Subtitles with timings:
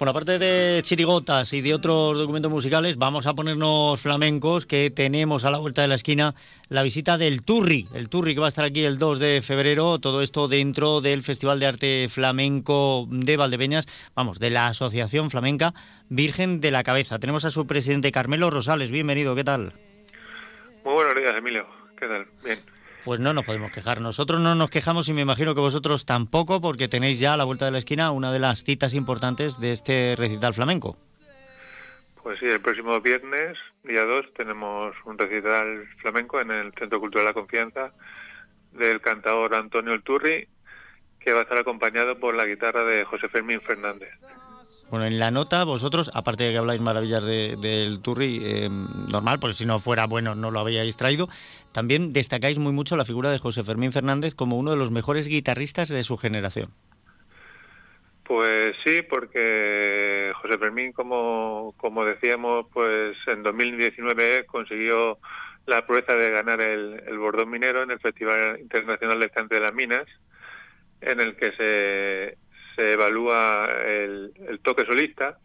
[0.00, 5.44] Bueno, aparte de chirigotas y de otros documentos musicales, vamos a ponernos flamencos, que tenemos
[5.44, 6.34] a la vuelta de la esquina
[6.70, 9.98] la visita del Turri, el Turri que va a estar aquí el 2 de febrero,
[9.98, 15.74] todo esto dentro del Festival de Arte Flamenco de Valdepeñas, vamos, de la Asociación Flamenca
[16.08, 17.18] Virgen de la Cabeza.
[17.18, 19.74] Tenemos a su presidente Carmelo Rosales, bienvenido, ¿qué tal?
[20.82, 21.66] Muy buenos días, Emilio,
[21.98, 22.26] ¿qué tal?
[22.42, 22.58] Bien.
[23.04, 24.00] Pues no nos podemos quejar.
[24.00, 27.44] Nosotros no nos quejamos y me imagino que vosotros tampoco, porque tenéis ya a la
[27.44, 30.96] vuelta de la esquina una de las citas importantes de este recital flamenco.
[32.22, 37.24] Pues sí, el próximo viernes, día 2, tenemos un recital flamenco en el Centro Cultural
[37.24, 37.92] la Confianza
[38.72, 40.46] del cantador Antonio Turri,
[41.18, 44.10] que va a estar acompañado por la guitarra de José Fermín Fernández.
[44.90, 49.54] Bueno, en la nota vosotros, aparte de que habláis maravillas del Turri, eh, normal, porque
[49.54, 51.28] si no fuera bueno no lo habíais traído,
[51.72, 55.28] también destacáis muy mucho la figura de José Fermín Fernández como uno de los mejores
[55.28, 56.70] guitarristas de su generación.
[58.24, 65.18] Pues sí, porque José Fermín, como, como decíamos, pues en 2019 consiguió
[65.66, 69.60] la proeza de ganar el, el Bordón Minero en el Festival Internacional de Cante de
[69.60, 70.06] las Minas,
[71.00, 72.38] en el que se
[72.74, 75.38] se evalúa el, toque solista,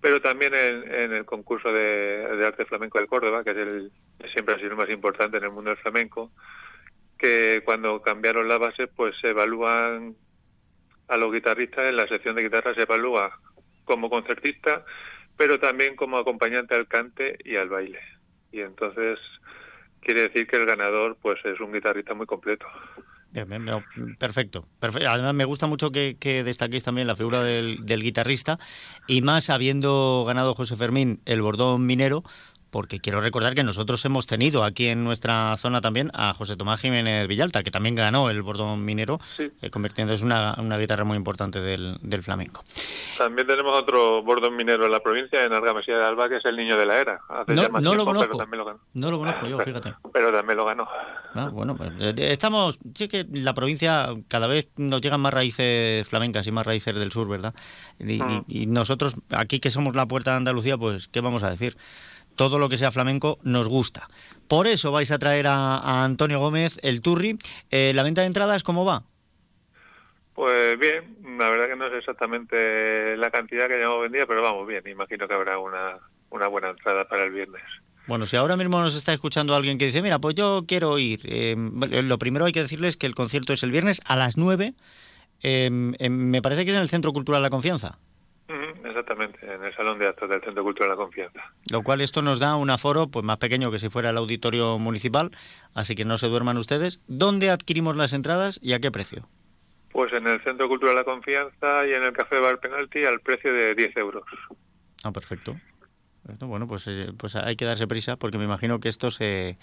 [0.00, 3.92] pero también en, el concurso de, arte flamenco de Córdoba, que es el
[4.32, 6.30] siempre ha sido el más importante en el mundo del flamenco,
[7.18, 10.16] que cuando cambiaron la base, pues se evalúan
[11.08, 13.38] a los guitarristas, en la sección de guitarra se evalúa
[13.84, 14.84] como concertista,
[15.36, 18.00] pero también como acompañante al cante y al baile.
[18.50, 19.18] Y entonces
[20.00, 22.66] quiere decir que el ganador pues es un guitarrista muy completo.
[24.18, 25.08] Perfecto, perfecto.
[25.08, 28.58] Además me gusta mucho que, destaquéis también la figura del, del, guitarrista
[29.06, 32.24] y más habiendo ganado José Fermín el bordón minero,
[32.72, 36.80] porque quiero recordar que nosotros hemos tenido aquí en nuestra zona también a José Tomás
[36.80, 41.60] Jiménez Villalta, que también ganó el bordón minero, eh, convirtiéndose en una, guitarra muy importante
[41.60, 42.64] del, flamenco.
[43.18, 46.56] También tenemos otro bordón minero en la provincia, en Argamasía de Alba, que es el
[46.56, 47.20] Niño de la Era.
[47.46, 48.38] no, lo conozco.
[48.94, 49.94] No lo conozco yo, fíjate.
[50.10, 50.88] Pero también lo ganó.
[51.34, 56.08] Ah, bueno, pues, eh, estamos, sí que la provincia cada vez nos llegan más raíces
[56.08, 57.54] flamencas y más raíces del sur, ¿verdad?
[57.98, 58.72] y mm.
[58.72, 61.76] nosotros, aquí que somos la puerta de Andalucía, pues, ¿qué vamos a decir?
[62.36, 64.08] Todo lo que sea flamenco nos gusta.
[64.48, 67.38] Por eso vais a traer a, Antonio Gómez el Turri.
[67.70, 69.04] Eh, ¿La venta de entradas cómo va?
[70.34, 74.66] Pues bien, la verdad que no es exactamente la cantidad que llevamos vendido, pero vamos
[74.66, 74.82] bien.
[74.86, 75.98] Imagino que habrá una,
[76.30, 77.62] una buena entrada para el viernes.
[78.06, 81.20] Bueno, si ahora mismo nos está escuchando alguien que dice, mira, pues yo quiero ir,
[81.24, 84.74] eh, lo primero hay que decirles que el concierto es el viernes a las 9,
[85.44, 87.98] eh, me parece que es en el Centro Cultural La Confianza
[88.84, 91.52] exactamente, en el Salón de Actos del Centro Cultural de la Confianza.
[91.70, 94.78] Lo cual esto nos da un aforo pues más pequeño que si fuera el auditorio
[94.78, 95.30] municipal,
[95.74, 97.00] así que no se duerman ustedes.
[97.06, 99.28] ¿Dónde adquirimos las entradas y a qué precio?
[99.92, 103.20] Pues en el Centro Cultural de la Confianza y en el Café Bar Penalti al
[103.20, 104.24] precio de 10 euros.
[105.04, 105.56] Ah, perfecto.
[106.40, 109.58] Bueno, pues, eh, pues hay que darse prisa porque me imagino que esto se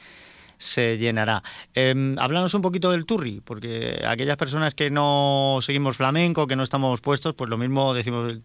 [0.60, 1.42] se llenará.
[1.74, 6.64] Eh, háblanos un poquito del Turri, porque aquellas personas que no seguimos flamenco, que no
[6.64, 8.40] estamos puestos, pues lo mismo decimos,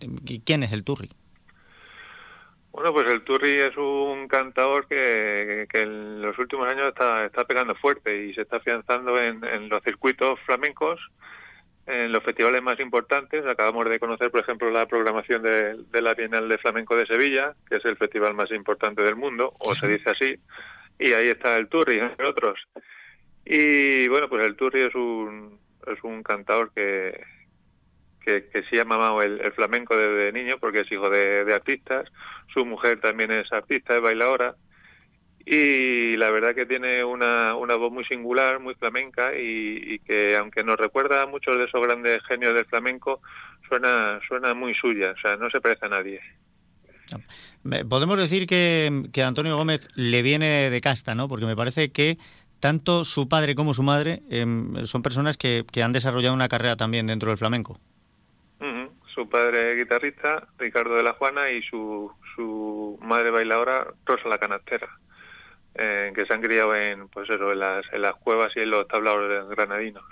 [0.44, 1.10] ¿quién es el Turri?
[2.70, 7.74] Bueno, pues el Turri es un cantador que, en los últimos años está, está pegando
[7.74, 11.00] fuerte y se está afianzando en, los circuitos flamencos,
[11.86, 13.44] en los festivales más importantes.
[13.46, 17.54] Acabamos de conocer, por ejemplo, la programación de, de la Bienal de Flamenco de Sevilla,
[17.68, 20.40] que es el festival más importante del mundo, o se dice así
[20.98, 22.68] y ahí está el Turri, entre otros.
[23.44, 27.20] Y bueno, pues el Turri es un, es un cantador que,
[28.24, 32.10] que, que sí ha mamado el, flamenco desde niño porque es hijo de, artistas.
[32.52, 34.56] Su mujer también es artista, es bailadora.
[35.46, 40.64] Y la verdad que tiene una, una voz muy singular, muy flamenca y, que aunque
[40.64, 43.20] nos recuerda a muchos de esos grandes genios del flamenco,
[43.68, 46.20] suena, suena muy suya, o sea, no se parece a nadie.
[47.88, 51.28] Podemos decir que, que Antonio Gómez le viene de casta, ¿no?
[51.28, 52.18] Porque me parece que
[52.64, 57.06] tanto su padre como su madre em, son personas que, han desarrollado una carrera también
[57.06, 57.78] dentro del flamenco.
[59.06, 64.38] Su padre es guitarrista, Ricardo de la Juana, y su, su madre bailadora, Rosa la
[64.38, 64.88] Canastera,
[65.74, 68.70] eh, que se han criado en, pues eso, en, las, en las cuevas y en
[68.70, 70.02] los tablados granadinos.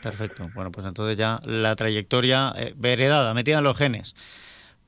[0.00, 0.50] Perfecto.
[0.54, 4.14] Bueno, pues entonces ya la trayectoria eh, heredada, metida en los genes.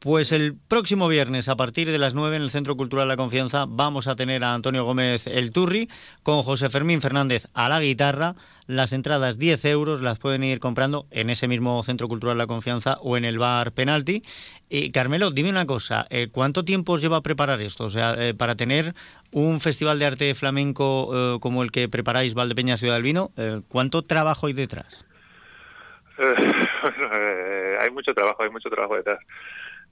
[0.04, 3.64] Pues el próximo viernes, a partir de las 9 en el Centro Cultural La Confianza,
[3.66, 5.88] vamos a tener a Antonio Gómez el Turri
[6.22, 8.34] con José Fermín Fernández a la guitarra.
[8.66, 12.98] Las entradas 10 euros las pueden ir comprando en ese mismo Centro Cultural La Confianza
[13.00, 14.22] o en el bar Penalti.
[14.68, 17.84] Y Carmelo, dime una cosa, eh, ¿cuánto tiempo os lleva a preparar esto?
[17.84, 18.92] O sea, eh, para tener
[19.32, 23.32] un festival de arte flamenco eh, como el que preparáis Valdepeña Ciudad del Vino,
[23.68, 25.02] ¿cuánto trabajo hay detrás?
[27.80, 29.18] hay mucho trabajo, hay mucho trabajo detrás.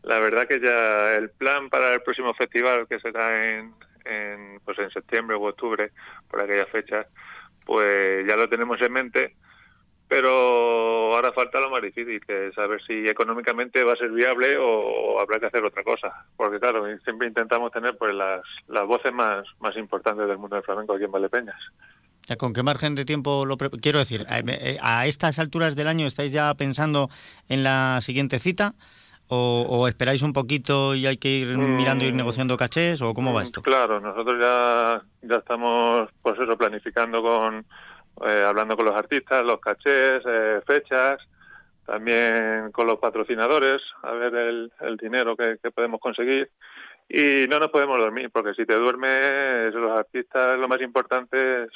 [0.03, 3.75] La verdad que ya el plan para el próximo festival, que será en,
[4.65, 5.93] pues en septiembre o octubre,
[6.29, 7.07] por aquella fecha,
[7.65, 9.37] pues ya lo tenemos en mente,
[10.09, 15.19] pero ahora falta lo más difícil, que saber si económicamente va a ser viable o
[15.21, 19.47] habrá que hacer otra cosa, porque claro, siempre intentamos tener pues las, las voces más,
[19.61, 21.61] más importantes del mundo del flamenco aquí en Valdepeñas.
[22.39, 24.27] ¿Con qué margen de tiempo lo quiero decir?
[24.29, 27.09] Eh, ¿A estas alturas del año estáis ya pensando
[27.49, 28.75] en la siguiente cita?
[29.35, 31.77] O, esperáis un poquito y hay que ir mm.
[31.77, 33.01] mirando, ir negociando cachés?
[33.01, 33.63] ¿O cómo va mm, esto?
[33.63, 37.65] Claro, nosotros ya, ya estamos, pues eso, planificando con,
[38.27, 41.27] eh, hablando con los artistas, los cachés, eh, fechas,
[41.87, 46.51] también con los patrocinadores, a ver el, dinero que, podemos conseguir.
[47.09, 51.71] Y no nos podemos dormir, porque si te duermes, los artistas lo más importante es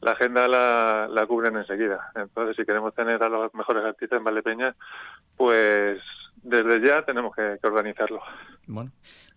[0.00, 2.10] la agenda la, la cubren enseguida.
[2.14, 4.74] Entonces, si queremos tener a los mejores artistas en Valdepeña,
[5.36, 6.00] pues
[6.44, 8.20] desde ya tenemos que, organizarlo.
[8.66, 8.90] Bueno,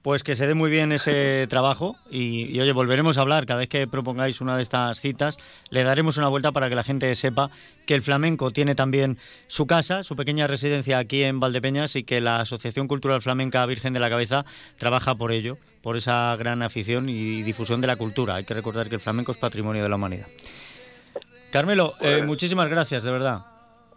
[0.08, 3.68] pues que se dé muy bien ese trabajo y, oye, volveremos a hablar cada vez
[3.68, 5.38] que propongáis una de estas citas.
[5.70, 7.50] Le daremos una vuelta para que la gente sepa
[7.86, 9.18] que el flamenco tiene también
[9.48, 13.92] su casa, su pequeña residencia aquí en Valdepeñas y que la Asociación Cultural Flamenca Virgen
[13.92, 14.46] de la Cabeza
[14.78, 18.36] trabaja por ello, por esa gran afición y difusión de la cultura.
[18.36, 20.28] Hay que recordar que el flamenco es patrimonio de la humanidad.
[21.52, 23.42] Carmelo, eh, pues muchísimas gracias, de verdad.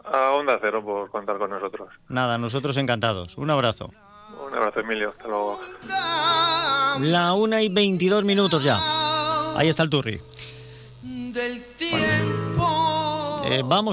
[0.05, 1.89] A Onda Cero por contar con nosotros.
[2.09, 3.37] Nada, nosotros encantados.
[3.39, 3.93] Un abrazo.
[4.51, 5.11] Un abrazo, Emilio.
[5.11, 5.61] Hasta luego.
[7.01, 8.79] La una y 22 minutos ya.
[9.57, 10.21] Ahí está el turri.
[13.45, 13.89] Eh, vamos.